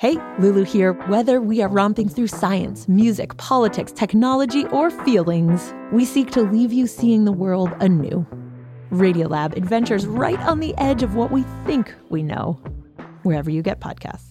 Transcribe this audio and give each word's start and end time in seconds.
Hey, 0.00 0.16
Lulu 0.38 0.62
here. 0.62 0.92
Whether 1.08 1.40
we 1.40 1.60
are 1.60 1.68
romping 1.68 2.08
through 2.08 2.28
science, 2.28 2.86
music, 2.86 3.36
politics, 3.36 3.90
technology, 3.90 4.64
or 4.66 4.92
feelings, 4.92 5.74
we 5.92 6.04
seek 6.04 6.30
to 6.30 6.42
leave 6.42 6.72
you 6.72 6.86
seeing 6.86 7.24
the 7.24 7.32
world 7.32 7.72
anew. 7.80 8.24
Radiolab 8.92 9.56
adventures 9.56 10.06
right 10.06 10.38
on 10.38 10.60
the 10.60 10.72
edge 10.78 11.02
of 11.02 11.16
what 11.16 11.32
we 11.32 11.42
think 11.66 11.92
we 12.10 12.22
know, 12.22 12.60
wherever 13.24 13.50
you 13.50 13.60
get 13.60 13.80
podcasts. 13.80 14.30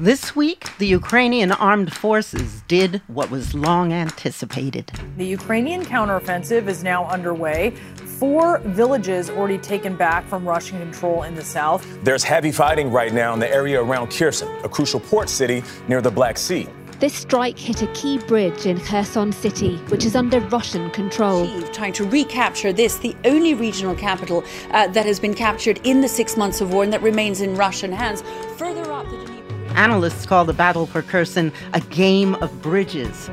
This 0.00 0.34
week, 0.34 0.76
the 0.78 0.88
Ukrainian 0.88 1.52
armed 1.52 1.94
forces 1.94 2.62
did 2.66 3.00
what 3.06 3.30
was 3.30 3.54
long 3.54 3.92
anticipated. 3.92 4.90
The 5.16 5.26
Ukrainian 5.26 5.84
counteroffensive 5.84 6.66
is 6.66 6.82
now 6.82 7.04
underway. 7.06 7.74
Four 8.18 8.58
villages 8.64 9.30
already 9.30 9.58
taken 9.58 9.94
back 9.94 10.26
from 10.26 10.44
Russian 10.44 10.80
control 10.80 11.22
in 11.22 11.36
the 11.36 11.44
south. 11.44 11.86
There's 12.02 12.24
heavy 12.24 12.50
fighting 12.50 12.90
right 12.90 13.14
now 13.14 13.32
in 13.32 13.38
the 13.38 13.48
area 13.48 13.80
around 13.80 14.10
Kherson, 14.10 14.48
a 14.64 14.68
crucial 14.68 14.98
port 14.98 15.28
city 15.28 15.62
near 15.86 16.02
the 16.02 16.10
Black 16.10 16.36
Sea. 16.36 16.66
This 16.98 17.14
strike 17.14 17.56
hit 17.56 17.80
a 17.80 17.86
key 17.92 18.18
bridge 18.18 18.66
in 18.66 18.80
Kherson 18.80 19.30
city, 19.30 19.76
which 19.86 20.04
is 20.04 20.16
under 20.16 20.40
Russian 20.40 20.90
control. 20.90 21.46
Kyiv 21.46 21.72
trying 21.72 21.92
to 21.92 22.04
recapture 22.08 22.72
this, 22.72 22.96
the 22.96 23.14
only 23.24 23.54
regional 23.54 23.94
capital 23.94 24.42
uh, 24.72 24.88
that 24.88 25.06
has 25.06 25.20
been 25.20 25.34
captured 25.34 25.78
in 25.84 26.00
the 26.00 26.08
six 26.08 26.36
months 26.36 26.60
of 26.60 26.72
war 26.72 26.82
and 26.82 26.92
that 26.92 27.02
remains 27.02 27.40
in 27.40 27.54
Russian 27.54 27.92
hands. 27.92 28.24
Further 28.56 28.90
up 28.90 29.08
the 29.08 29.24
Geneva. 29.26 29.78
Analysts 29.78 30.26
call 30.26 30.44
the 30.44 30.52
battle 30.52 30.86
for 30.86 31.02
Kherson 31.02 31.52
a 31.72 31.80
game 31.82 32.34
of 32.36 32.62
bridges. 32.62 33.30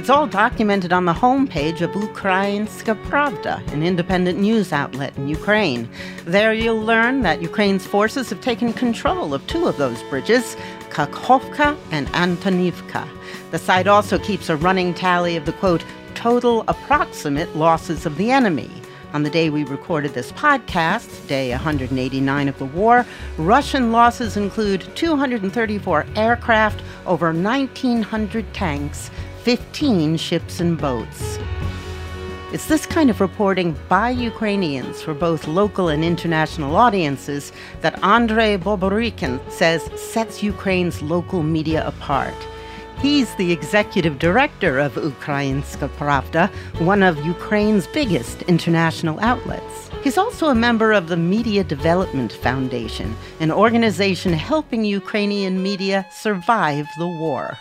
It's 0.00 0.08
all 0.08 0.26
documented 0.26 0.94
on 0.94 1.04
the 1.04 1.12
homepage 1.12 1.82
of 1.82 1.90
Ukrainska 1.90 2.94
Pravda, 3.04 3.60
an 3.70 3.82
independent 3.82 4.38
news 4.38 4.72
outlet 4.72 5.14
in 5.18 5.28
Ukraine. 5.28 5.90
There 6.24 6.54
you'll 6.54 6.80
learn 6.80 7.20
that 7.20 7.42
Ukraine's 7.42 7.86
forces 7.86 8.30
have 8.30 8.40
taken 8.40 8.72
control 8.72 9.34
of 9.34 9.46
two 9.46 9.66
of 9.68 9.76
those 9.76 10.02
bridges, 10.04 10.56
Kakhovka 10.88 11.76
and 11.90 12.06
Antonivka. 12.14 13.06
The 13.50 13.58
site 13.58 13.86
also 13.86 14.18
keeps 14.18 14.48
a 14.48 14.56
running 14.56 14.94
tally 14.94 15.36
of 15.36 15.44
the 15.44 15.52
quote, 15.52 15.84
total 16.14 16.64
approximate 16.66 17.54
losses 17.54 18.06
of 18.06 18.16
the 18.16 18.30
enemy. 18.30 18.70
On 19.12 19.22
the 19.22 19.28
day 19.28 19.50
we 19.50 19.64
recorded 19.64 20.14
this 20.14 20.32
podcast, 20.32 21.26
day 21.26 21.50
189 21.50 22.48
of 22.48 22.58
the 22.58 22.64
war, 22.64 23.04
Russian 23.36 23.92
losses 23.92 24.38
include 24.38 24.86
234 24.94 26.06
aircraft, 26.16 26.82
over 27.06 27.32
1,900 27.32 28.54
tanks, 28.54 29.10
15 29.42 30.18
ships 30.18 30.60
and 30.60 30.76
boats. 30.76 31.38
It's 32.52 32.66
this 32.66 32.84
kind 32.84 33.08
of 33.08 33.20
reporting 33.22 33.74
by 33.88 34.10
Ukrainians 34.10 35.00
for 35.00 35.14
both 35.14 35.46
local 35.46 35.88
and 35.88 36.04
international 36.04 36.76
audiences 36.76 37.52
that 37.80 38.02
Andrei 38.04 38.58
Boborykin 38.58 39.40
says 39.50 39.82
sets 39.98 40.42
Ukraine's 40.42 41.00
local 41.00 41.42
media 41.42 41.86
apart. 41.86 42.34
He's 43.02 43.34
the 43.36 43.50
executive 43.50 44.18
director 44.18 44.78
of 44.78 44.92
Ukrainska 44.92 45.88
Pravda, 45.96 46.50
one 46.80 47.02
of 47.02 47.24
Ukraine's 47.24 47.86
biggest 47.86 48.42
international 48.42 49.18
outlets. 49.20 49.88
He's 50.04 50.18
also 50.18 50.48
a 50.48 50.54
member 50.54 50.92
of 50.92 51.08
the 51.08 51.16
Media 51.16 51.64
Development 51.64 52.30
Foundation, 52.30 53.16
an 53.40 53.50
organization 53.50 54.34
helping 54.34 54.84
Ukrainian 54.84 55.62
media 55.62 56.06
survive 56.12 56.86
the 56.98 57.06
war. 57.06 57.56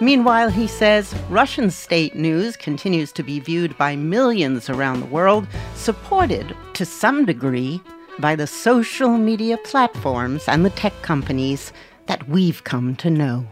Meanwhile, 0.00 0.48
he 0.48 0.66
says 0.66 1.14
Russian 1.28 1.70
state 1.70 2.14
news 2.14 2.56
continues 2.56 3.12
to 3.12 3.22
be 3.22 3.38
viewed 3.38 3.76
by 3.76 3.96
millions 3.96 4.70
around 4.70 5.00
the 5.00 5.14
world, 5.18 5.46
supported 5.74 6.56
to 6.72 6.86
some 6.86 7.26
degree 7.26 7.82
by 8.18 8.34
the 8.34 8.46
social 8.46 9.18
media 9.18 9.58
platforms 9.58 10.48
and 10.48 10.64
the 10.64 10.70
tech 10.70 10.94
companies 11.02 11.70
that 12.06 12.26
we've 12.30 12.64
come 12.64 12.96
to 12.96 13.10
know. 13.10 13.46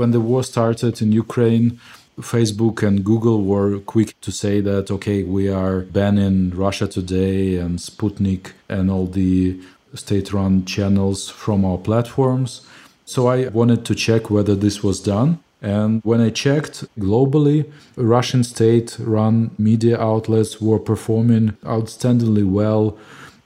When 0.00 0.12
the 0.12 0.26
war 0.32 0.42
started 0.42 1.02
in 1.02 1.12
Ukraine, 1.12 1.78
Facebook 2.18 2.82
and 2.82 3.04
Google 3.04 3.44
were 3.44 3.80
quick 3.80 4.18
to 4.22 4.32
say 4.32 4.62
that, 4.62 4.90
okay, 4.90 5.22
we 5.24 5.50
are 5.50 5.80
banning 5.80 6.52
Russia 6.56 6.86
Today 6.88 7.58
and 7.58 7.78
Sputnik 7.78 8.52
and 8.66 8.90
all 8.90 9.04
the 9.04 9.60
state 9.92 10.32
run 10.32 10.64
channels 10.64 11.28
from 11.28 11.66
our 11.66 11.76
platforms. 11.76 12.66
So 13.04 13.26
I 13.26 13.48
wanted 13.48 13.84
to 13.84 13.94
check 13.94 14.30
whether 14.30 14.54
this 14.54 14.82
was 14.82 15.00
done. 15.00 15.40
And 15.60 16.00
when 16.02 16.22
I 16.22 16.30
checked 16.30 16.76
globally, 16.98 17.70
Russian 17.96 18.42
state 18.42 18.96
run 18.98 19.50
media 19.58 20.00
outlets 20.00 20.62
were 20.62 20.78
performing 20.78 21.58
outstandingly 21.76 22.46
well. 22.50 22.96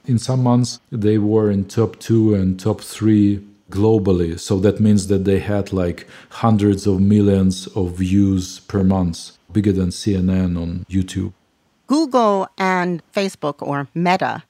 In 0.05 0.17
some 0.17 0.41
months, 0.43 0.79
they 0.89 1.17
were 1.17 1.51
in 1.51 1.65
top 1.65 1.99
two 1.99 2.33
and 2.33 2.57
top 2.57 2.79
three 2.79 3.41
globally. 3.69 4.39
So 4.39 4.59
that 4.59 4.79
means 4.79 5.07
that 5.07 5.25
they 5.25 5.39
had 5.39 5.73
like 5.73 6.07
hundreds 6.29 6.85
of 6.87 6.99
millions 6.99 7.67
of 7.67 7.97
views 7.97 8.59
per 8.61 8.83
month, 8.83 9.37
bigger 9.51 9.71
than 9.71 9.89
CNN 9.89 10.61
on 10.61 10.85
YouTube. 10.89 11.33
Google 11.87 12.47
and 12.57 13.01
Facebook, 13.13 13.61
or 13.61 13.87
Meta, 13.93 14.43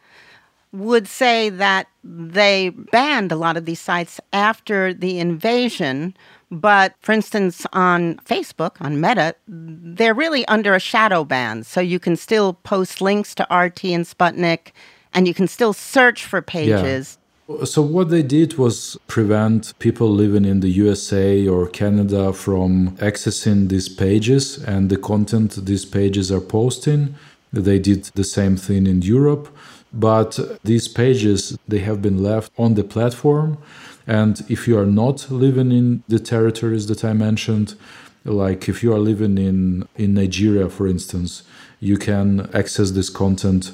would 0.72 1.08
say 1.08 1.50
that 1.50 1.88
they 2.04 2.70
banned 2.70 3.32
a 3.32 3.36
lot 3.36 3.58
of 3.58 3.66
these 3.66 3.80
sites 3.80 4.20
after 4.34 4.94
the 4.94 5.20
invasion. 5.20 6.16
But 6.52 6.96
for 7.02 7.12
instance, 7.12 7.66
on 7.74 8.16
Facebook, 8.26 8.80
on 8.80 9.02
Meta, 9.02 9.36
they're 9.48 10.14
really 10.14 10.46
under 10.48 10.76
a 10.76 10.80
shadow 10.80 11.24
ban. 11.24 11.64
So 11.64 11.82
you 11.82 12.00
can 12.00 12.16
still 12.16 12.54
post 12.54 13.02
links 13.02 13.34
to 13.36 13.44
RT 13.44 13.86
and 13.86 14.06
Sputnik, 14.06 14.72
and 15.14 15.28
you 15.28 15.34
can 15.34 15.48
still 15.48 15.74
search 15.74 16.26
for 16.26 16.42
pages. 16.42 17.18
Yeah. 17.18 17.25
So, 17.66 17.84
what 17.84 18.10
they 18.10 18.24
did 18.24 18.58
was 18.58 18.98
prevent 19.06 19.78
people 19.78 20.10
living 20.10 20.46
in 20.46 20.62
the 20.62 20.70
USA 20.70 21.48
or 21.48 21.68
Canada 21.68 22.34
from 22.34 22.98
accessing 22.98 23.70
these 23.70 23.88
pages 23.88 24.58
and 24.64 24.90
the 24.90 24.98
content 24.98 25.64
these 25.64 25.86
pages 25.86 26.32
are 26.32 26.42
posting. 26.42 27.14
They 27.54 27.78
did 27.78 28.06
the 28.16 28.24
same 28.24 28.58
thing 28.58 28.88
in 28.88 29.04
Europe, 29.04 29.48
but 29.94 30.40
these 30.64 30.88
pages 30.88 31.56
they 31.68 31.80
have 31.80 32.02
been 32.02 32.24
left 32.24 32.52
on 32.58 32.74
the 32.74 32.84
platform. 32.84 33.60
And 34.08 34.44
if 34.50 34.68
you 34.68 34.80
are 34.80 34.88
not 34.88 35.30
living 35.30 35.72
in 35.72 36.02
the 36.08 36.20
territories 36.20 36.88
that 36.88 37.06
I 37.06 37.14
mentioned, 37.14 37.76
like 38.24 38.68
if 38.68 38.82
you 38.82 38.92
are 38.92 39.00
living 39.12 39.38
in 39.38 39.88
in 39.96 40.16
Nigeria, 40.16 40.68
for 40.68 40.88
instance, 40.88 41.44
you 41.80 41.98
can 41.98 42.50
access 42.56 42.90
this 42.90 43.12
content 43.12 43.72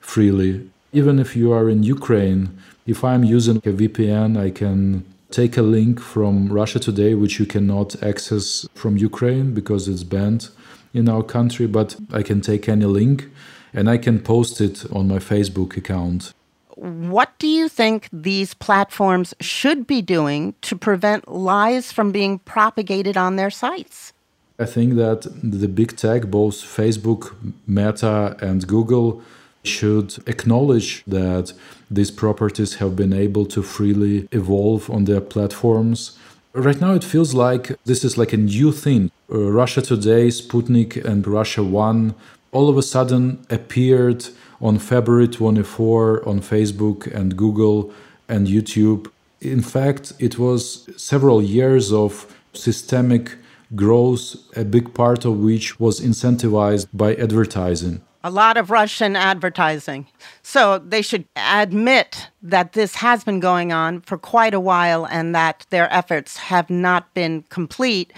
freely. 0.00 0.68
Even 0.92 1.20
if 1.20 1.36
you 1.36 1.52
are 1.52 1.70
in 1.70 1.84
Ukraine, 1.84 2.58
if 2.86 3.04
I'm 3.04 3.24
using 3.24 3.56
a 3.58 3.72
VPN, 3.72 4.38
I 4.38 4.50
can 4.50 5.04
take 5.30 5.56
a 5.56 5.62
link 5.62 6.00
from 6.00 6.52
Russia 6.52 6.78
Today, 6.78 7.14
which 7.14 7.38
you 7.38 7.46
cannot 7.46 8.02
access 8.02 8.66
from 8.74 8.96
Ukraine 8.96 9.54
because 9.54 9.88
it's 9.88 10.04
banned 10.04 10.48
in 10.92 11.08
our 11.08 11.22
country, 11.22 11.66
but 11.66 11.96
I 12.12 12.22
can 12.22 12.40
take 12.40 12.68
any 12.68 12.84
link 12.84 13.28
and 13.72 13.88
I 13.88 13.98
can 13.98 14.20
post 14.20 14.60
it 14.60 14.84
on 14.92 15.08
my 15.08 15.18
Facebook 15.18 15.76
account. 15.76 16.34
What 16.76 17.30
do 17.38 17.46
you 17.46 17.68
think 17.68 18.08
these 18.12 18.54
platforms 18.54 19.34
should 19.40 19.86
be 19.86 20.02
doing 20.02 20.54
to 20.62 20.76
prevent 20.76 21.28
lies 21.28 21.92
from 21.92 22.12
being 22.12 22.40
propagated 22.40 23.16
on 23.16 23.36
their 23.36 23.50
sites? 23.50 24.12
I 24.58 24.66
think 24.66 24.94
that 24.96 25.22
the 25.42 25.68
big 25.68 25.96
tech, 25.96 26.26
both 26.26 26.56
Facebook, 26.56 27.34
Meta, 27.66 28.36
and 28.40 28.66
Google, 28.66 29.22
should 29.64 30.16
acknowledge 30.26 31.04
that 31.06 31.52
these 31.90 32.10
properties 32.10 32.74
have 32.74 32.96
been 32.96 33.12
able 33.12 33.46
to 33.46 33.62
freely 33.62 34.28
evolve 34.32 34.90
on 34.90 35.04
their 35.04 35.20
platforms. 35.20 36.18
Right 36.52 36.80
now, 36.80 36.94
it 36.94 37.04
feels 37.04 37.34
like 37.34 37.78
this 37.84 38.04
is 38.04 38.18
like 38.18 38.32
a 38.32 38.36
new 38.36 38.72
thing. 38.72 39.10
Uh, 39.32 39.50
Russia 39.50 39.80
Today, 39.80 40.28
Sputnik, 40.28 41.02
and 41.02 41.26
Russia 41.26 41.62
One 41.62 42.14
all 42.52 42.68
of 42.68 42.76
a 42.76 42.82
sudden 42.82 43.44
appeared 43.48 44.26
on 44.60 44.78
February 44.78 45.26
24 45.26 46.28
on 46.28 46.40
Facebook 46.40 47.12
and 47.12 47.36
Google 47.36 47.92
and 48.28 48.46
YouTube. 48.46 49.10
In 49.40 49.62
fact, 49.62 50.12
it 50.18 50.38
was 50.38 50.88
several 50.96 51.42
years 51.42 51.92
of 51.92 52.32
systemic 52.52 53.36
growth, 53.74 54.36
a 54.54 54.64
big 54.64 54.92
part 54.94 55.24
of 55.24 55.38
which 55.38 55.80
was 55.80 56.00
incentivized 56.00 56.86
by 56.92 57.14
advertising. 57.14 58.02
A 58.24 58.30
lot 58.30 58.56
of 58.56 58.70
Russian 58.70 59.16
advertising. 59.16 60.06
So 60.42 60.78
they 60.78 61.02
should 61.02 61.24
admit 61.36 62.28
that 62.42 62.72
this 62.72 62.96
has 62.96 63.24
been 63.24 63.40
going 63.40 63.72
on 63.72 64.00
for 64.02 64.16
quite 64.16 64.54
a 64.54 64.60
while 64.60 65.06
and 65.06 65.34
that 65.34 65.66
their 65.70 65.92
efforts 65.92 66.36
have 66.36 66.70
not 66.70 67.12
been 67.14 67.42
complete. 67.48 68.12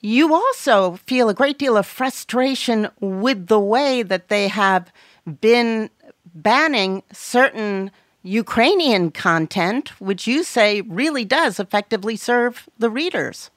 You 0.00 0.34
also 0.34 0.96
feel 1.06 1.28
a 1.28 1.34
great 1.34 1.58
deal 1.58 1.76
of 1.76 1.86
frustration 1.86 2.88
with 3.00 3.46
the 3.46 3.60
way 3.60 4.02
that 4.02 4.28
they 4.28 4.48
have 4.48 4.92
been 5.40 5.88
banning 6.34 7.02
certain 7.12 7.90
Ukrainian 8.24 9.10
content, 9.10 10.00
which 10.00 10.26
you 10.26 10.42
say 10.42 10.80
really 10.80 11.24
does 11.24 11.60
effectively 11.60 12.16
serve 12.16 12.68
the 12.78 12.90
readers. 12.90 13.50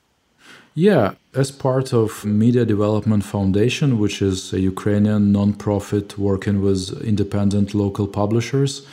Yeah, 0.80 1.16
as 1.34 1.50
part 1.50 1.92
of 1.92 2.24
Media 2.24 2.64
Development 2.64 3.24
Foundation, 3.24 3.98
which 3.98 4.22
is 4.22 4.54
a 4.54 4.60
Ukrainian 4.60 5.34
nonprofit 5.34 6.20
working 6.20 6.62
with 6.62 7.02
independent 7.02 7.74
local 7.74 8.06
publishers, 8.06 8.86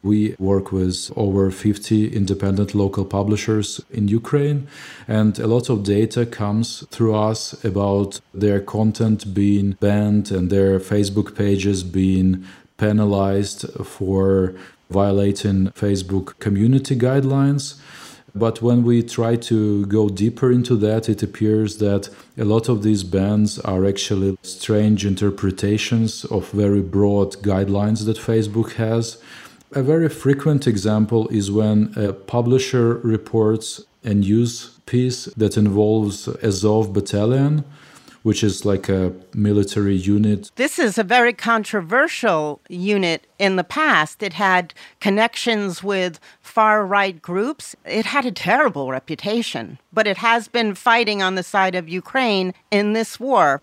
we 0.00 0.36
work 0.38 0.70
with 0.70 1.10
over 1.16 1.50
50 1.50 2.14
independent 2.14 2.72
local 2.72 3.04
publishers 3.04 3.80
in 3.90 4.06
Ukraine, 4.06 4.68
and 5.08 5.36
a 5.40 5.48
lot 5.48 5.68
of 5.70 5.82
data 5.82 6.24
comes 6.24 6.86
through 6.92 7.16
us 7.16 7.64
about 7.64 8.20
their 8.32 8.60
content 8.60 9.34
being 9.34 9.72
banned 9.80 10.30
and 10.30 10.50
their 10.50 10.78
Facebook 10.78 11.34
pages 11.34 11.82
being 11.82 12.44
penalized 12.76 13.68
for 13.84 14.54
violating 14.88 15.70
Facebook 15.70 16.38
community 16.38 16.94
guidelines. 16.94 17.74
But 18.34 18.60
when 18.60 18.82
we 18.82 19.02
try 19.02 19.36
to 19.36 19.86
go 19.86 20.08
deeper 20.08 20.50
into 20.50 20.74
that, 20.76 21.08
it 21.08 21.22
appears 21.22 21.78
that 21.78 22.08
a 22.36 22.44
lot 22.44 22.68
of 22.68 22.82
these 22.82 23.04
bans 23.04 23.60
are 23.60 23.86
actually 23.86 24.36
strange 24.42 25.06
interpretations 25.06 26.24
of 26.24 26.50
very 26.50 26.82
broad 26.82 27.34
guidelines 27.42 28.06
that 28.06 28.16
Facebook 28.16 28.72
has. 28.72 29.18
A 29.72 29.82
very 29.82 30.08
frequent 30.08 30.66
example 30.66 31.28
is 31.28 31.50
when 31.50 31.92
a 31.96 32.12
publisher 32.12 32.94
reports 32.98 33.84
a 34.02 34.14
news 34.14 34.78
piece 34.86 35.26
that 35.36 35.56
involves 35.56 36.28
Azov 36.42 36.92
battalion 36.92 37.64
which 38.24 38.42
is 38.42 38.64
like 38.64 38.88
a 38.88 39.12
military 39.34 39.94
unit. 39.94 40.50
This 40.56 40.78
is 40.78 40.96
a 40.96 41.04
very 41.04 41.34
controversial 41.34 42.58
unit 42.70 43.26
in 43.38 43.56
the 43.56 43.62
past. 43.62 44.22
It 44.22 44.32
had 44.32 44.72
connections 44.98 45.82
with 45.82 46.18
far 46.40 46.86
right 46.86 47.20
groups. 47.20 47.76
It 47.84 48.06
had 48.06 48.24
a 48.24 48.32
terrible 48.32 48.90
reputation, 48.90 49.78
but 49.92 50.06
it 50.06 50.16
has 50.16 50.48
been 50.48 50.74
fighting 50.74 51.22
on 51.22 51.34
the 51.34 51.42
side 51.42 51.74
of 51.74 51.86
Ukraine 51.86 52.54
in 52.70 52.94
this 52.94 53.20
war. 53.20 53.60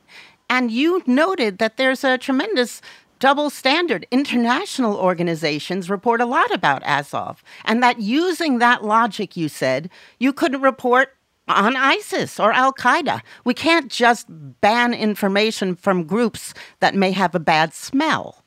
And 0.47 0.69
you 0.69 1.01
noted 1.07 1.57
that 1.57 1.77
there's 1.77 2.03
a 2.03 2.19
tremendous 2.19 2.83
double 3.17 3.49
standard. 3.49 4.05
International 4.11 4.95
organizations 4.95 5.89
report 5.89 6.21
a 6.21 6.25
lot 6.25 6.53
about 6.53 6.83
Azov, 6.83 7.43
and 7.65 7.81
that 7.81 7.99
using 7.99 8.59
that 8.59 8.83
logic, 8.83 9.35
you 9.35 9.49
said, 9.49 9.89
you 10.19 10.31
couldn't 10.31 10.61
report 10.61 11.15
on 11.47 11.75
ISIS 11.75 12.39
or 12.39 12.51
Al 12.51 12.73
Qaeda. 12.73 13.21
We 13.45 13.53
can't 13.53 13.91
just 13.91 14.25
ban 14.29 14.93
information 14.93 15.75
from 15.75 16.03
groups 16.03 16.53
that 16.79 16.95
may 16.95 17.11
have 17.11 17.35
a 17.35 17.39
bad 17.39 17.73
smell. 17.73 18.43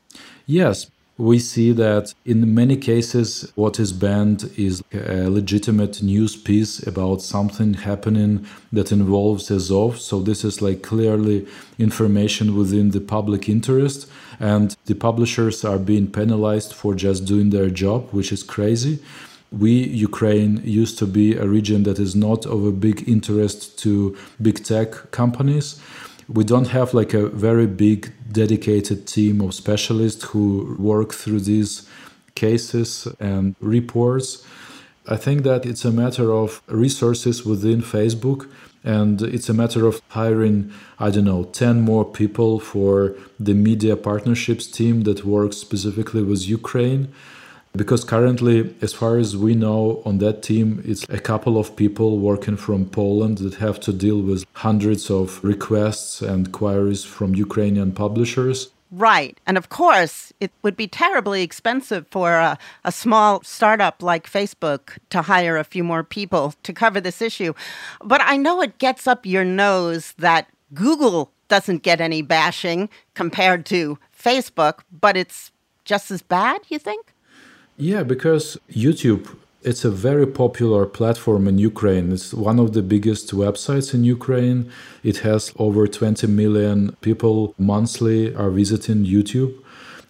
Yes, 0.47 0.91
we 1.17 1.39
see 1.39 1.71
that 1.73 2.13
in 2.25 2.55
many 2.55 2.77
cases, 2.77 3.53
what 3.55 3.79
is 3.79 3.93
banned 3.93 4.51
is 4.57 4.83
a 4.93 5.29
legitimate 5.29 6.03
news 6.03 6.35
piece 6.35 6.85
about 6.85 7.23
something 7.23 7.75
happening 7.75 8.47
that 8.73 8.91
involves 8.91 9.49
Azov. 9.51 10.01
So, 10.01 10.21
this 10.21 10.45
is 10.45 10.61
like 10.61 10.83
clearly 10.83 11.47
information 11.79 12.57
within 12.57 12.91
the 12.91 13.01
public 13.01 13.49
interest, 13.49 14.09
and 14.41 14.77
the 14.87 14.95
publishers 14.95 15.65
are 15.65 15.79
being 15.79 16.11
penalized 16.11 16.75
for 16.75 16.95
just 16.95 17.25
doing 17.25 17.51
their 17.51 17.71
job, 17.71 18.09
which 18.11 18.33
is 18.33 18.43
crazy 18.43 18.99
we 19.59 19.73
ukraine 20.09 20.61
used 20.65 20.99
to 20.99 21.07
be 21.07 21.37
a 21.37 21.47
region 21.47 21.83
that 21.85 21.99
is 21.99 22.15
not 22.15 22.47
of 22.47 22.65
a 22.65 22.73
big 22.73 23.09
interest 23.09 23.79
to 23.79 24.17
big 24.41 24.65
tech 24.65 25.11
companies. 25.11 25.81
We 26.29 26.45
don't 26.45 26.69
have 26.69 26.95
like 26.95 27.15
a 27.15 27.29
very 27.29 27.67
big 27.67 28.13
dedicated 28.33 29.07
team 29.07 29.41
of 29.41 29.55
specialists 29.55 30.25
who 30.25 30.77
work 30.79 31.13
through 31.13 31.41
these 31.41 31.87
cases 32.35 33.07
and 33.21 33.55
reports. 33.61 34.45
I 35.07 35.17
think 35.17 35.43
that 35.43 35.67
it's 35.67 35.85
a 35.85 35.93
matter 35.93 36.33
of 36.33 36.63
resources 36.67 37.45
within 37.45 37.83
facebook 37.83 38.49
and 38.85 39.23
it's 39.23 39.49
a 39.49 39.55
matter 39.55 39.87
of 39.87 40.01
hiring 40.09 40.71
i 40.99 41.11
don't 41.11 41.25
know 41.25 41.45
10 41.45 41.81
more 41.81 42.05
people 42.05 42.61
for 42.61 43.15
the 43.41 43.55
media 43.55 43.97
partnerships 43.97 44.67
team 44.67 45.03
that 45.03 45.25
works 45.25 45.57
specifically 45.57 46.23
with 46.23 46.47
ukraine 46.47 47.13
because 47.77 48.05
currently, 48.05 48.75
as 48.81 48.93
far 48.93 49.19
as 49.19 49.37
we 49.37 49.55
know, 49.55 50.03
on 50.05 50.19
that 50.19 50.43
team, 50.43 50.83
it's 50.85 51.05
a 51.09 51.19
couple 51.19 51.59
of 51.59 51.75
people 51.75 52.19
working 52.19 52.57
from 52.57 52.87
Poland 52.87 53.39
that 53.39 53.55
have 53.55 53.81
to 53.81 53.93
deal 53.93 54.21
with 54.21 54.47
hundreds 54.53 55.11
of 55.11 55.43
requests 55.43 56.23
and 56.23 56.53
queries 56.53 57.05
from 57.05 57.35
Ukrainian 57.35 57.93
publishers. 57.93 58.71
Right. 58.93 59.37
And 59.45 59.57
of 59.57 59.71
course, 59.71 60.33
it 60.39 60.53
would 60.63 60.77
be 60.77 60.87
terribly 60.87 61.43
expensive 61.43 62.07
for 62.13 62.35
a, 62.35 62.57
a, 62.85 62.93
small 62.93 63.43
startup 63.43 64.05
like 64.05 64.31
Facebook 64.31 64.97
to 65.11 65.23
hire 65.23 65.57
a 65.57 65.65
few 65.65 65.83
more 65.83 66.05
people 66.05 66.55
to 66.63 66.73
cover 66.73 67.01
this 67.01 67.21
issue. 67.21 67.55
But 68.05 68.21
I 68.23 68.37
know 68.37 68.61
it 68.61 68.79
gets 68.79 69.09
up 69.09 69.27
your 69.27 69.45
nose 69.45 70.15
that 70.19 70.49
Google 70.75 71.33
doesn't 71.49 71.83
get 71.83 72.01
any 72.01 72.23
bashing 72.23 72.89
compared 73.15 73.67
to 73.67 73.99
Facebook, 74.17 74.81
but 74.93 75.17
it's 75.17 75.51
just 75.85 76.13
as 76.13 76.23
bad, 76.23 76.61
you 76.69 76.79
think? 76.79 77.14
Yeah, 77.77 78.03
because 78.03 78.57
YouTube 78.71 79.29
it's 79.65 79.85
a 79.85 79.91
very 79.91 80.27
popular 80.27 80.85
platform 80.85 81.49
in 81.49 81.57
Ukraine. 81.57 82.13
It's 82.13 82.35
one 82.35 82.59
of 82.59 82.75
the 82.75 82.83
biggest 82.83 83.35
websites 83.35 83.95
in 83.95 84.05
Ukraine. 84.05 84.71
It 85.03 85.19
has 85.19 85.53
over 85.57 85.87
20 85.87 86.27
million 86.27 86.95
people 87.01 87.55
monthly 87.57 88.35
are 88.35 88.51
visiting 88.51 89.07
YouTube. 89.07 89.55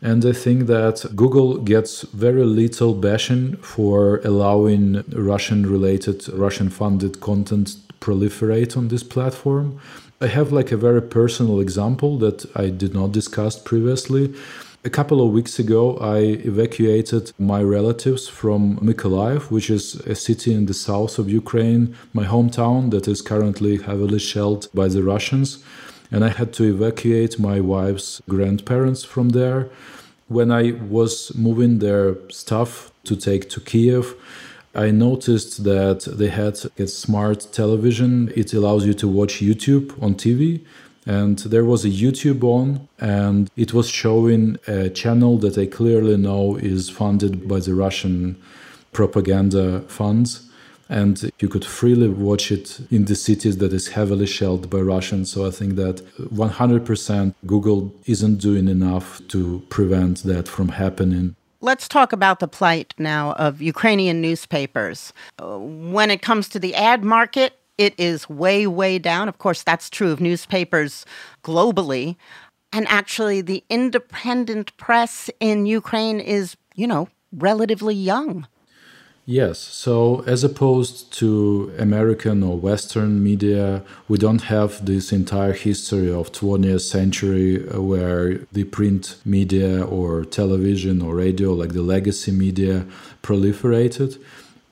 And 0.03 0.25
I 0.27 0.33
think 0.33 0.67
that 0.67 1.07
Google 1.15 1.59
gets 1.59 2.03
very 2.03 2.45
little 2.45 2.95
bashing 2.95 3.57
for 3.59 4.21
allowing 4.25 5.05
Russian 5.13 5.65
related, 5.67 6.29
Russian 6.29 6.69
funded 6.69 7.21
content 7.21 7.77
proliferate 8.01 8.77
on 8.77 8.89
this 8.89 9.05
platform. 9.05 9.81
I 10.21 10.27
have 10.27 10.53
like 10.53 10.73
a 10.73 10.77
very 10.77 11.01
personal 11.01 11.61
example 11.61 12.19
that 12.19 12.45
I 12.57 12.71
did 12.71 12.93
not 12.93 13.13
discuss 13.13 13.57
previously. 13.57 14.35
A 14.87 14.91
couple 14.91 15.25
of 15.25 15.33
weeks 15.33 15.59
ago, 15.59 15.97
I 15.97 16.19
evacuated 16.45 17.33
my 17.39 17.63
relatives 17.63 18.29
from 18.29 18.77
Mykolaiv, 18.81 19.51
which 19.51 19.71
is 19.71 19.95
a 20.01 20.15
city 20.15 20.53
in 20.53 20.67
the 20.67 20.75
south 20.75 21.19
of 21.19 21.31
Ukraine, 21.31 21.97
my 22.13 22.27
hometown 22.27 22.91
that 22.91 23.09
is 23.09 23.23
currently 23.23 23.79
heavily 23.79 24.19
shelled 24.19 24.69
by 24.75 24.89
the 24.89 25.03
Russians. 25.03 25.65
And 26.11 26.23
I 26.23 26.29
had 26.29 26.53
to 26.55 26.65
evacuate 26.65 27.39
my 27.39 27.61
wife's 27.61 28.21
grandparents 28.29 29.05
from 29.05 29.31
there. 29.31 29.71
When 30.29 30.53
I 30.53 30.73
was 30.73 31.35
moving 31.35 31.79
their 31.79 32.17
stuff 32.29 32.93
to 33.05 33.17
take 33.17 33.49
to 33.51 33.61
Kiev, 33.61 34.15
I 34.75 34.91
noticed 34.91 35.65
that 35.65 36.01
they 36.19 36.29
had 36.29 36.59
a 36.79 36.87
smart 36.89 37.49
television. 37.53 38.31
It 38.37 38.53
allows 38.53 38.85
you 38.85 38.93
to 38.95 39.09
watch 39.09 39.41
YouTube 39.41 40.03
on 40.03 40.17
TV 40.17 40.61
and 41.07 41.39
there 41.39 41.65
was 41.65 41.85
a 41.85 41.91
YouTube 41.91 42.43
on, 42.45 42.89
and 42.99 43.51
it 43.57 43.75
was 43.75 43.89
showing 43.89 44.59
a 44.67 44.89
channel 44.89 45.37
that 45.39 45.59
I 45.59 45.67
clearly 45.67 46.17
know 46.17 46.57
is 46.57 46.89
funded 46.89 47.47
by 47.47 47.61
the 47.61 47.75
Russian 47.75 48.41
propaganda 48.93 49.81
funds. 49.83 50.49
And 50.89 51.31
you 51.39 51.49
could 51.49 51.65
freely 51.65 52.09
watch 52.09 52.53
it 52.53 52.81
in 52.91 53.07
the 53.07 53.17
cities 53.17 53.57
that 53.59 53.73
is 53.73 53.89
heavily 53.89 54.27
shelled 54.27 54.69
by 54.69 54.79
Russians. 54.79 55.33
So 55.33 55.47
I 55.47 55.51
think 55.51 55.77
that 55.77 55.97
100% 56.19 57.35
Google 57.47 57.95
isn't 58.07 58.37
doing 58.37 58.69
enough 58.69 59.21
to 59.29 59.63
prevent 59.71 60.23
that 60.25 60.47
from 60.47 60.69
happening. 60.69 61.37
Let's 61.61 61.89
talk 61.89 62.13
about 62.13 62.41
the 62.41 62.49
plight 62.49 62.93
now 62.99 63.33
of 63.33 63.63
Ukrainian 63.63 64.21
newspapers. 64.21 65.15
Uh, 65.39 65.57
when 65.57 66.11
it 66.11 66.21
comes 66.21 66.51
to 66.51 66.59
the 66.59 66.75
ad 66.75 67.03
market, 67.03 67.59
it 67.79 67.95
is 67.99 68.29
way, 68.29 68.67
way 68.67 68.99
down. 68.99 69.29
Of 69.29 69.39
course, 69.39 69.63
that's 69.63 69.91
true 69.91 70.11
of 70.11 70.21
newspapers 70.21 71.05
globally. 71.43 72.17
And 72.73 72.87
actually, 72.89 73.41
the 73.41 73.63
independent 73.71 74.77
press 74.77 75.31
in 75.41 75.67
Ukraine 75.67 76.21
is, 76.21 76.57
you 76.75 76.87
know, 76.87 77.09
relatively 77.33 77.95
young. 77.95 78.47
Yes. 79.27 79.59
So, 79.59 80.23
as 80.27 80.45
opposed 80.45 81.11
to 81.15 81.73
American 81.79 82.43
or 82.43 82.59
Western 82.59 83.23
media, 83.25 83.83
we 84.07 84.19
don't 84.19 84.43
have 84.43 84.85
this 84.85 85.13
entire 85.13 85.55
history 85.55 86.13
of 86.13 86.31
20th 86.31 86.83
century 86.83 87.67
uh, 87.71 87.81
where 87.81 88.41
the 88.53 88.65
print 88.65 89.17
media 89.25 89.83
or 89.83 90.27
television 90.27 91.01
or 91.01 91.15
radio, 91.15 91.55
like 91.55 91.73
the 91.73 91.81
legacy 91.81 92.33
media, 92.33 92.85
proliferated 93.23 94.23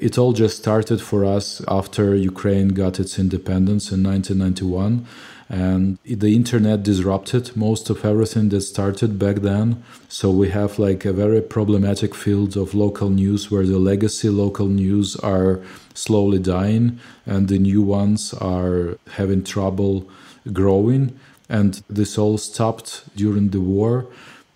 It 0.02 0.18
all 0.18 0.32
just 0.32 0.56
started 0.56 1.00
for 1.00 1.24
us 1.24 1.62
after 1.68 2.16
Ukraine 2.16 2.70
got 2.70 2.98
its 2.98 3.20
independence 3.20 3.92
in 3.92 4.02
1991 4.02 5.06
and 5.48 5.96
the 6.04 6.34
internet 6.34 6.82
disrupted 6.82 7.56
most 7.56 7.88
of 7.88 8.04
everything 8.04 8.48
that 8.48 8.62
started 8.62 9.16
back 9.16 9.36
then. 9.36 9.84
So 10.08 10.32
we 10.32 10.48
have 10.48 10.80
like 10.80 11.04
a 11.04 11.12
very 11.12 11.40
problematic 11.40 12.16
field 12.16 12.56
of 12.56 12.74
local 12.74 13.10
news 13.10 13.48
where 13.48 13.64
the 13.64 13.78
legacy 13.78 14.28
local 14.28 14.66
news 14.66 15.14
are 15.16 15.60
slowly 15.94 16.40
dying 16.40 16.98
and 17.24 17.46
the 17.46 17.60
new 17.60 17.82
ones 17.82 18.34
are 18.34 18.98
having 19.12 19.44
trouble 19.44 20.10
growing. 20.52 21.16
And 21.48 21.80
this 21.88 22.18
all 22.18 22.38
stopped 22.38 23.04
during 23.14 23.50
the 23.50 23.60
war 23.60 24.08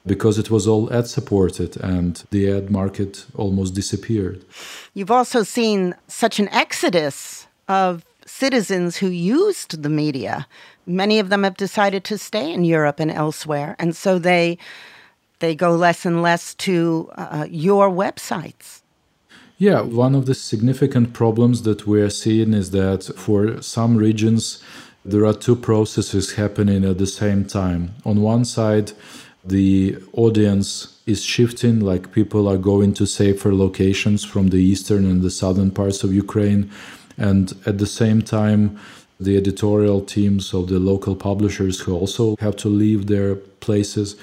because 0.06 0.38
it 0.38 0.50
was 0.50 0.66
all 0.66 0.92
ad 0.92 1.06
supported 1.08 1.76
and 1.78 2.24
the 2.30 2.50
ad 2.50 2.70
market 2.70 3.26
almost 3.34 3.74
disappeared. 3.74 4.44
You've 4.94 5.10
also 5.10 5.42
seen 5.42 5.94
such 6.06 6.38
an 6.38 6.48
exodus 6.48 7.46
of 7.68 8.04
citizens 8.24 8.96
who 8.98 9.08
used 9.08 9.82
the 9.82 9.88
media. 9.88 10.46
Many 10.86 11.18
of 11.18 11.28
them 11.28 11.42
have 11.42 11.56
decided 11.56 12.04
to 12.04 12.18
stay 12.18 12.52
in 12.52 12.64
Europe 12.64 13.00
and 13.00 13.10
elsewhere, 13.10 13.74
and 13.78 13.96
so 13.96 14.18
they 14.18 14.58
they 15.38 15.54
go 15.54 15.72
less 15.72 16.06
and 16.06 16.22
less 16.22 16.54
to 16.54 17.10
uh, 17.16 17.46
your 17.50 17.90
websites. 17.90 18.82
Yeah, 19.58 19.80
one 19.82 20.14
of 20.14 20.26
the 20.26 20.34
significant 20.34 21.12
problems 21.12 21.62
that 21.62 21.86
we 21.86 22.00
are 22.00 22.10
seeing 22.10 22.54
is 22.54 22.70
that 22.70 23.04
for 23.16 23.62
some 23.62 23.96
regions 23.96 24.62
there 25.04 25.24
are 25.24 25.32
two 25.32 25.56
processes 25.56 26.34
happening 26.34 26.84
at 26.84 26.98
the 26.98 27.06
same 27.06 27.44
time. 27.44 27.94
On 28.04 28.20
one 28.22 28.44
side, 28.44 28.92
the 29.48 29.96
audience 30.12 30.98
is 31.06 31.22
shifting, 31.22 31.80
like 31.80 32.12
people 32.12 32.48
are 32.48 32.58
going 32.58 32.94
to 32.94 33.06
safer 33.06 33.54
locations 33.54 34.24
from 34.24 34.48
the 34.48 34.58
eastern 34.58 35.04
and 35.04 35.22
the 35.22 35.30
southern 35.30 35.70
parts 35.70 36.02
of 36.02 36.12
Ukraine. 36.12 36.70
And 37.16 37.54
at 37.64 37.78
the 37.78 37.86
same 37.86 38.22
time, 38.22 38.78
the 39.18 39.36
editorial 39.36 40.02
teams 40.02 40.52
of 40.52 40.68
the 40.68 40.78
local 40.78 41.16
publishers 41.16 41.80
who 41.80 41.94
also 41.94 42.36
have 42.40 42.56
to 42.56 42.68
leave 42.68 43.06
their 43.06 43.36
places 43.36 44.16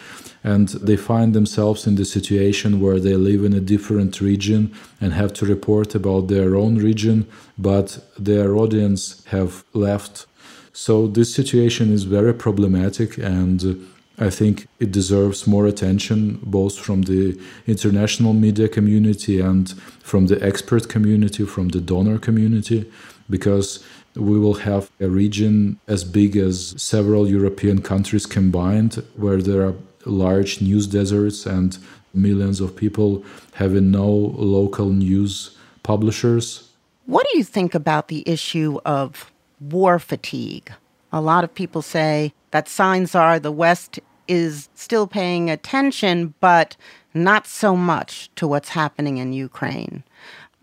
and 0.44 0.68
they 0.70 0.98
find 0.98 1.34
themselves 1.34 1.88
in 1.88 1.96
the 1.96 2.06
situation 2.06 2.82
where 2.82 3.00
they 3.00 3.16
live 3.16 3.46
in 3.46 3.54
a 3.54 3.62
different 3.62 4.20
region 4.20 4.74
and 5.00 5.14
have 5.14 5.34
to 5.34 5.46
report 5.46 5.96
about 5.96 6.28
their 6.28 6.56
own 6.56 6.76
region 6.76 7.28
but 7.58 8.06
their 8.20 8.56
audience 8.56 9.24
have 9.28 9.64
left 9.74 10.28
so 10.74 11.08
this 11.08 11.34
situation 11.34 11.92
is 11.92 12.04
very 12.04 12.34
problematic 12.34 13.18
and 13.18 13.88
I 14.24 14.30
think 14.30 14.68
it 14.80 14.92
deserves 14.92 15.46
more 15.46 15.66
attention, 15.68 16.40
both 16.44 16.78
from 16.78 17.04
the 17.04 17.38
international 17.68 18.34
media 18.34 18.70
community 18.70 19.42
and 19.42 19.70
from 20.02 20.28
the 20.28 20.42
expert 20.42 20.88
community, 20.88 21.46
from 21.46 21.70
the 21.70 21.82
donor 21.82 22.18
community, 22.18 22.90
because 23.30 23.84
we 24.16 24.40
will 24.40 24.54
have 24.70 24.90
a 25.00 25.10
region 25.10 25.80
as 25.88 26.04
big 26.04 26.38
as 26.38 26.74
several 26.82 27.28
European 27.28 27.82
countries 27.82 28.26
combined, 28.26 29.04
where 29.16 29.42
there 29.42 29.64
are 29.68 29.76
large 30.06 30.62
news 30.62 30.88
deserts 30.88 31.46
and 31.46 31.78
millions 32.14 32.62
of 32.62 32.76
people 32.76 33.24
having 33.54 33.92
no 33.92 34.08
local 34.08 34.90
news 34.90 35.58
publishers. 35.82 36.70
What 37.06 37.28
do 37.30 37.38
you 37.38 37.44
think 37.44 37.76
about 37.76 38.08
the 38.08 38.24
issue 38.26 38.80
of 38.86 39.32
war 39.60 40.00
fatigue? 40.00 40.72
A 41.12 41.22
lot 41.22 41.44
of 41.44 41.54
people 41.54 41.82
say 41.82 42.34
that 42.52 42.70
signs 42.70 43.16
are 43.16 43.40
the 43.40 43.52
West 43.52 44.00
is 44.28 44.70
still 44.76 45.08
paying 45.08 45.50
attention, 45.50 46.34
but 46.40 46.76
not 47.14 47.48
so 47.48 47.76
much 47.76 48.30
to 48.36 48.48
what's 48.48 48.70
happening 48.70 49.18
in 49.18 49.34
Ukraine. 49.34 50.04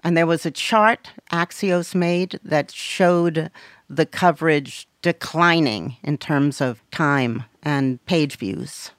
And 0.02 0.16
there 0.16 0.26
was 0.26 0.46
a 0.46 0.50
chart 0.50 1.10
Axios 1.32 1.94
made 1.94 2.40
that 2.42 2.70
showed 2.70 3.50
the 3.88 4.06
coverage 4.06 4.88
declining 5.02 5.96
in 6.02 6.16
terms 6.16 6.60
of 6.60 6.82
time 6.90 7.44
and 7.62 8.04
page 8.06 8.36
views. 8.36 8.92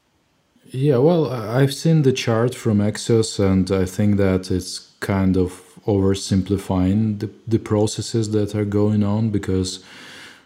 Yeah, 0.69 0.97
well, 0.97 1.29
I've 1.29 1.73
seen 1.73 2.03
the 2.03 2.13
chart 2.13 2.55
from 2.55 2.77
Axios, 2.79 3.39
and 3.39 3.69
I 3.71 3.85
think 3.85 4.17
that 4.17 4.51
it's 4.51 4.91
kind 5.01 5.35
of 5.35 5.61
oversimplifying 5.85 7.19
the, 7.19 7.29
the 7.47 7.59
processes 7.59 8.31
that 8.31 8.55
are 8.55 8.65
going 8.65 9.03
on 9.03 9.31
because, 9.31 9.83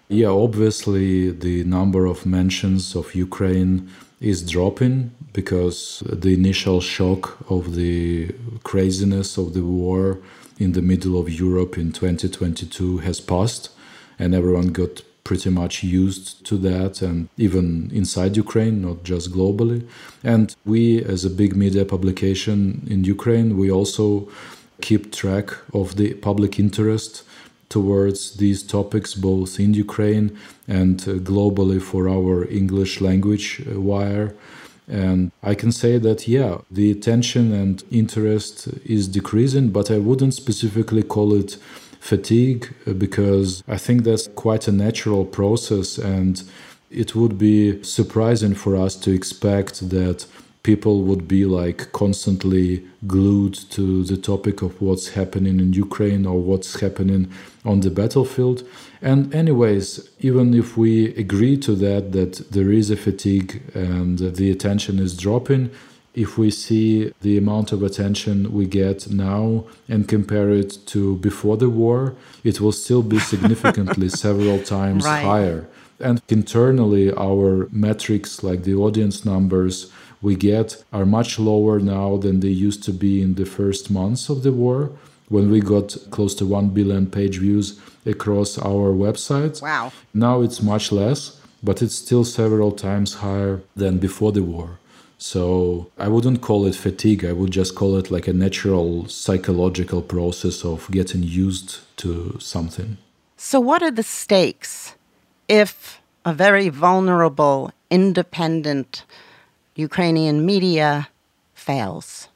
yeah, 0.07 0.29
obviously 0.29 1.29
the 1.31 1.63
number 1.65 2.05
of 2.05 2.25
mentions 2.25 2.95
of 2.95 3.13
Ukraine 3.13 3.89
is 4.21 4.41
dropping 4.49 5.11
because 5.33 6.01
the 6.07 6.33
initial 6.33 6.79
shock 6.79 7.37
of 7.49 7.75
the 7.75 8.33
craziness 8.63 9.37
of 9.37 9.53
the 9.53 9.63
war 9.63 10.19
in 10.57 10.71
the 10.71 10.81
middle 10.81 11.19
of 11.19 11.29
Europe 11.29 11.77
in 11.77 11.91
2022 11.91 12.99
has 12.99 13.19
passed, 13.19 13.69
and 14.17 14.33
everyone 14.33 14.67
got 14.67 15.01
pretty 15.25 15.49
much 15.49 15.83
used 15.83 16.45
to 16.45 16.55
that, 16.57 17.01
and 17.01 17.27
even 17.35 17.89
inside 17.93 18.37
Ukraine, 18.37 18.81
not 18.81 19.03
just 19.03 19.33
globally. 19.33 19.85
And 20.23 20.55
we, 20.65 21.03
as 21.03 21.25
a 21.25 21.29
big 21.29 21.55
media 21.55 21.83
publication 21.83 22.87
in 22.89 23.03
Ukraine, 23.03 23.57
we 23.57 23.69
also 23.69 24.29
keep 24.81 25.11
track 25.11 25.49
of 25.73 25.95
the 25.95 26.13
public 26.13 26.59
interest 26.59 27.23
towards 27.69 28.35
these 28.37 28.63
topics 28.63 29.13
both 29.13 29.59
in 29.59 29.73
Ukraine 29.73 30.37
and 30.67 31.01
uh, 31.01 31.13
globally 31.31 31.81
for 31.81 32.07
our 32.09 32.45
English 32.49 33.01
language 33.01 33.61
uh, 33.61 33.79
wire. 33.79 34.33
And 34.87 35.31
I 35.41 35.55
can 35.55 35.71
say 35.71 35.97
that, 35.97 36.27
yeah, 36.27 36.59
the 36.69 36.91
attention 36.91 37.51
and 37.51 37.83
interest 37.89 38.67
is 38.85 39.07
decreasing, 39.07 39.69
but 39.69 39.89
I 39.89 39.97
wouldn't 39.97 40.35
specifically 40.35 41.01
call 41.01 41.33
it 41.33 41.57
fatigue 41.99 42.73
uh, 42.85 42.93
because 42.93 43.63
I 43.67 43.77
think 43.77 44.03
that's 44.03 44.27
quite 44.27 44.67
a 44.67 44.71
natural 44.71 45.25
process. 45.25 45.97
And 45.97 46.43
it 46.91 47.15
would 47.15 47.37
be 47.37 47.81
surprising 47.83 48.53
for 48.53 48.75
us 48.75 48.95
to 48.97 49.11
expect 49.11 49.89
that 49.89 50.27
people 50.65 51.03
would 51.03 51.27
be 51.27 51.45
like 51.45 51.91
constantly 51.91 52.83
glued 53.05 53.53
to 53.69 54.03
the 54.03 54.17
topic 54.17 54.63
of 54.63 54.81
what's 54.81 55.09
happening 55.09 55.59
in 55.59 55.71
Ukraine 55.73 56.25
or 56.25 56.39
what's 56.49 56.79
happening 56.79 57.23
on 57.63 57.81
the 57.81 57.91
battlefield. 57.91 58.59
And, 58.99 59.19
anyways, 59.41 60.09
even 60.19 60.55
if 60.55 60.75
we 60.75 60.93
agree 61.25 61.55
to 61.67 61.73
that, 61.85 62.03
that 62.13 62.33
there 62.55 62.71
is 62.71 62.89
a 62.89 62.97
fatigue 63.07 63.51
and 63.75 64.17
the 64.39 64.49
attention 64.49 64.97
is 64.97 65.15
dropping, 65.15 65.69
if 66.25 66.31
we 66.41 66.49
see 66.49 67.13
the 67.21 67.37
amount 67.37 67.71
of 67.71 67.83
attention 67.83 68.51
we 68.51 68.65
get 68.65 68.99
now 69.11 69.65
and 69.87 70.07
compare 70.07 70.49
it 70.49 70.71
to 70.93 71.17
before 71.17 71.57
the 71.57 71.69
war, 71.69 72.15
it 72.43 72.59
will 72.59 72.71
still 72.71 73.03
be 73.03 73.19
significantly 73.33 74.09
several 74.09 74.59
times 74.63 75.05
right. 75.05 75.23
higher. 75.23 75.67
And 75.99 76.21
internally, 76.27 77.05
our 77.13 77.69
metrics 77.71 78.31
like 78.47 78.63
the 78.63 78.75
audience 78.85 79.17
numbers 79.33 79.91
we 80.21 80.35
get 80.35 80.83
are 80.91 81.05
much 81.05 81.39
lower 81.39 81.79
now 81.79 82.17
than 82.17 82.39
they 82.39 82.49
used 82.49 82.83
to 82.83 82.91
be 82.91 83.21
in 83.21 83.35
the 83.35 83.45
first 83.45 83.91
months 83.91 84.29
of 84.29 84.43
the 84.43 84.51
war 84.51 84.91
when 85.29 85.49
we 85.49 85.59
got 85.59 85.97
close 86.11 86.35
to 86.35 86.45
1 86.45 86.69
billion 86.69 87.07
page 87.07 87.39
views 87.39 87.79
across 88.05 88.57
our 88.59 88.93
websites. 88.93 89.61
Wow. 89.61 89.91
Now 90.13 90.41
it's 90.41 90.61
much 90.61 90.91
less, 90.91 91.41
but 91.63 91.81
it's 91.81 91.95
still 91.95 92.23
several 92.23 92.71
times 92.71 93.15
higher 93.15 93.61
than 93.75 93.97
before 93.97 94.31
the 94.31 94.43
war. 94.43 94.79
So 95.17 95.89
I 95.97 96.07
wouldn't 96.07 96.41
call 96.41 96.65
it 96.65 96.75
fatigue. 96.75 97.25
I 97.25 97.31
would 97.31 97.51
just 97.51 97.73
call 97.75 97.97
it 97.97 98.11
like 98.11 98.27
a 98.27 98.33
natural 98.33 99.07
psychological 99.07 100.01
process 100.01 100.63
of 100.63 100.89
getting 100.91 101.23
used 101.23 101.79
to 101.97 102.37
something. 102.39 102.97
So, 103.37 103.59
what 103.59 103.81
are 103.81 103.91
the 103.91 104.03
stakes 104.03 104.95
if 105.47 106.01
a 106.25 106.33
very 106.33 106.69
vulnerable, 106.69 107.71
independent 107.89 109.03
Ukrainian 109.75 110.45
media 110.45 111.09
fails? 111.53 112.29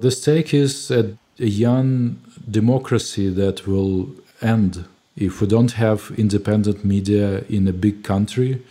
The 0.00 0.10
stake 0.10 0.54
is 0.54 0.90
a, 0.90 1.16
a 1.38 1.46
young 1.46 2.18
democracy 2.50 3.28
that 3.28 3.66
will 3.66 4.08
end 4.40 4.84
if 5.16 5.40
we 5.40 5.46
don't 5.46 5.72
have 5.72 6.12
independent 6.16 6.84
media 6.84 7.44
in 7.48 7.68
a 7.68 7.72
big 7.72 8.04
country. 8.04 8.62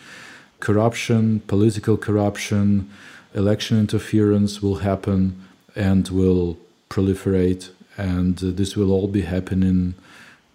Corruption, 0.60 1.42
political 1.42 1.98
corruption, 1.98 2.90
election 3.36 3.80
interference 3.80 4.64
will 4.64 4.78
happen 4.78 5.40
and 5.76 6.08
will 6.10 6.58
proliferate, 6.90 7.70
and 7.98 8.38
this 8.38 8.76
will 8.76 8.92
all 8.92 9.08
be 9.08 9.22
happening 9.22 9.94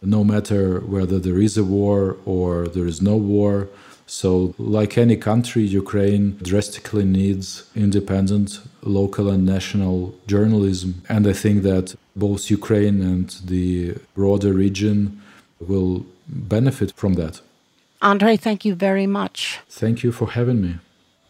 no 0.01 0.25
matter 0.25 0.81
whether 0.81 1.21
there 1.21 1.39
is 1.39 1.57
a 1.57 1.63
war 1.63 2.17
or 2.25 2.67
there 2.67 2.87
is 2.87 3.01
no 3.01 3.17
war. 3.17 3.69
So, 4.07 4.55
like 4.59 4.99
any 4.99 5.17
country, 5.17 5.63
Ukraine 5.63 6.37
drastically 6.43 7.05
needs 7.05 7.65
independent 7.75 8.61
local 8.83 9.31
and 9.31 9.47
national 9.47 10.15
journalism. 10.27 11.03
And 11.09 11.27
I 11.27 11.33
think 11.33 11.63
that 11.63 11.95
both 12.15 12.51
Ukraine 12.51 13.01
and 13.01 13.31
the 13.45 13.95
broader 14.15 14.53
region 14.53 15.21
will 15.61 16.05
benefit 16.29 16.93
from 16.97 17.15
that. 17.15 17.41
Andrei, 18.01 18.37
thank 18.37 18.65
you 18.65 18.75
very 18.75 19.07
much. 19.07 19.61
Thank 19.69 20.03
you 20.03 20.13
for 20.13 20.31
having 20.31 20.61
me. 20.61 20.75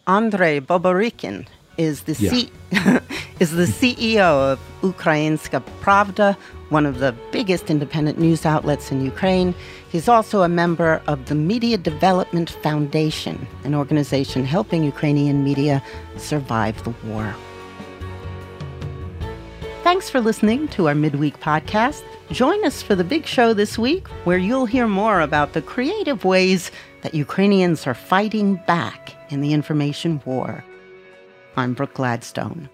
Andrei 0.07 0.59
Boborykin 0.59 1.47
is 1.77 2.03
the 2.03 2.13
Yeah. 2.19 2.31
C- 2.31 2.51
is 3.41 3.51
the 3.53 3.65
CEO 3.67 4.53
of 4.53 4.59
Ukrainska 4.83 5.63
Pravda, 5.83 6.37
one 6.71 6.87
of 6.87 6.99
the 6.99 7.15
biggest 7.31 7.71
independent 7.71 8.19
news 8.19 8.47
outlets 8.47 8.91
in 8.91 9.05
Ukraine. 9.05 9.55
He's 9.91 10.09
also 10.09 10.43
a 10.43 10.49
member 10.49 11.03
of 11.07 11.27
the 11.27 11.35
Media 11.35 11.77
Development 11.77 12.49
Foundation, 12.51 13.47
an 13.65 13.75
organization 13.75 14.45
helping 14.45 14.83
Ukrainian 14.85 15.45
media 15.45 15.83
survive 16.17 16.83
the 16.85 16.95
war. 17.05 17.35
Thanks 19.83 20.09
for 20.09 20.21
listening 20.21 20.69
to 20.69 20.89
our 20.89 20.95
midweek 20.95 21.41
podcast. 21.41 22.03
Join 22.31 22.65
us 22.65 22.81
for 22.83 22.95
the 22.95 23.05
big 23.05 23.27
show 23.27 23.53
this 23.53 23.77
week, 23.79 24.07
where 24.25 24.39
you'll 24.39 24.65
hear 24.67 24.87
more 24.87 25.21
about 25.21 25.53
the 25.53 25.61
creative 25.61 26.25
ways 26.25 26.71
that 27.03 27.15
Ukrainians 27.15 27.87
are 27.87 27.95
fighting 27.95 28.55
back 28.67 29.15
in 29.31 29.41
the 29.41 29.53
information 29.53 30.23
war. 30.25 30.65
I'm 31.55 31.75
Brooke 31.75 31.93
Gladstone. 31.93 32.71